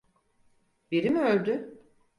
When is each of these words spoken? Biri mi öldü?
Biri 0.91 1.09
mi 1.09 1.19
öldü? 1.21 1.77